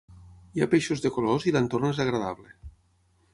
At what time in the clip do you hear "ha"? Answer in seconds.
0.61-0.67